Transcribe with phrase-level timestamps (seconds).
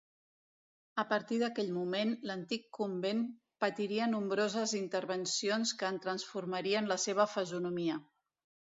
[1.03, 3.23] A partir d'aquell moment l'antic convent
[3.67, 8.05] patiria nombroses intervencions que en transformarien la seva fesomia.